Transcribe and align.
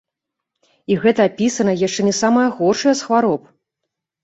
І 0.93 0.97
гэта 1.03 1.21
апісаная 1.29 1.77
яшчэ 1.87 2.01
не 2.09 2.15
самая 2.23 2.49
горшая 2.57 2.97
з 3.03 3.11
хвароб! 3.11 3.41